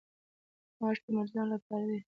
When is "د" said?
1.03-1.05